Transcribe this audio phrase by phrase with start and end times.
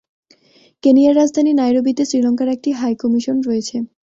[0.83, 3.75] কেনিয়ার রাজধানী নাইরোবিতে শ্রীলঙ্কার একটি হাই কমিশন রয়েছে।